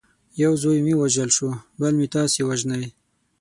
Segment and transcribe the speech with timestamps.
[0.43, 1.49] یو زوی مې ووژل شو
[1.79, 2.85] بل مې تاسي وژنئ.